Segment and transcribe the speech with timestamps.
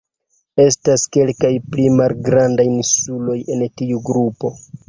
[0.63, 4.57] Estas kelkaj pli malgrandaj insuloj en tiu grupo.